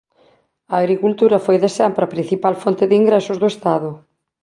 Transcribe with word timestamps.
A 0.73 0.75
agricultura 0.83 1.43
foi 1.45 1.57
de 1.63 1.69
sempre 1.79 2.01
a 2.03 2.11
principal 2.15 2.55
fonte 2.63 2.83
de 2.89 2.95
ingresos 3.01 3.37
do 3.41 3.47
estado. 3.53 3.89